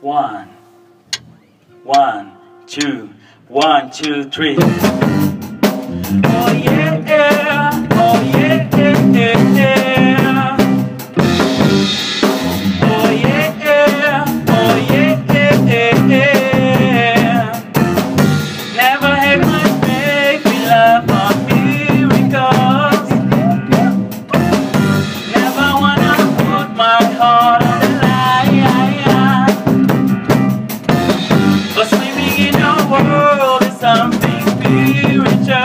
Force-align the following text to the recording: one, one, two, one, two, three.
one, 0.00 0.48
one, 1.84 2.32
two, 2.66 3.10
one, 3.48 3.90
two, 3.90 4.24
three. 4.30 4.56